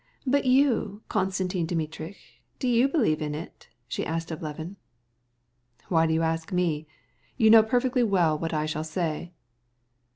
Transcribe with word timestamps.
"But 0.25 0.45
you, 0.45 1.03
Konstantin 1.09 1.67
Dmitrievitch, 1.67 2.41
do 2.57 2.67
you 2.67 2.87
believe 2.87 3.21
in 3.21 3.35
it?" 3.35 3.67
she 3.87 4.03
asked 4.03 4.31
Levin. 4.31 4.77
"Why 5.89 6.07
do 6.07 6.13
you 6.15 6.23
ask 6.23 6.51
me? 6.51 6.87
You 7.37 7.51
know 7.51 7.61
what 7.61 8.51
I 8.51 8.65
shall 8.65 8.83
say." 8.83 9.31